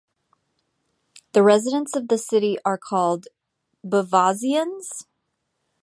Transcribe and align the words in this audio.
The 1.33 1.43
residents 1.43 1.95
of 1.95 2.07
the 2.07 2.17
city 2.17 2.57
are 2.65 2.79
called 2.79 3.27
Beauvaisiens. 3.85 5.05